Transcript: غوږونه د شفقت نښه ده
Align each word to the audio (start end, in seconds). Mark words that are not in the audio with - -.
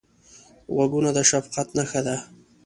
غوږونه 0.73 1.09
د 1.13 1.19
شفقت 1.29 1.67
نښه 1.77 2.01
ده 2.07 2.15